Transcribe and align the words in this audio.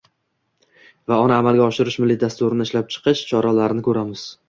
va 1.11 1.19
uni 1.27 1.35
amalga 1.35 1.65
oshirish 1.67 1.99
milliy 2.05 2.19
dasturini 2.27 2.69
ishlab 2.71 2.93
chiqish 2.97 3.27
choralarini 3.33 3.91
ko‘ramiz. 3.91 4.31